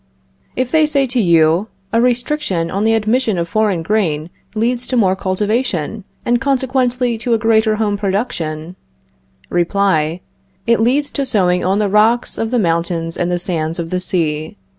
If 0.55 0.71
they 0.71 0.87
say 0.87 1.05
to 1.05 1.21
you: 1.21 1.67
A 1.93 2.01
restriction 2.01 2.71
on 2.71 2.85
the 2.85 2.95
admission 2.95 3.37
of 3.37 3.47
foreign 3.47 3.83
grain 3.83 4.31
leads 4.55 4.87
to 4.87 4.97
more 4.97 5.15
cultivation, 5.15 6.05
and, 6.25 6.41
consequently, 6.41 7.19
to 7.19 7.35
a 7.35 7.37
greater 7.37 7.75
home 7.75 7.97
production 7.99 8.75
Reply: 9.51 10.21
It 10.65 10.79
leads 10.81 11.11
to 11.11 11.23
sowing 11.27 11.63
on 11.63 11.77
the 11.77 11.87
rocks 11.87 12.39
of 12.39 12.49
the 12.49 12.57
mountains 12.57 13.15
and 13.15 13.29
the 13.31 13.37
sands 13.37 13.77
of 13.77 13.91
the 13.91 13.99
sea. 13.99 14.57